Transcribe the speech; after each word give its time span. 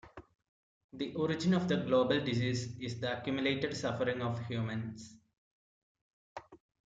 The 0.93 1.13
origin 1.13 1.53
of 1.53 1.67
the 1.67 1.77
global 1.77 2.25
disease 2.25 2.75
is 2.79 2.99
the 2.99 3.19
accumulated 3.19 3.77
suffering 3.77 4.19
of 4.23 4.43
humans. 4.47 5.15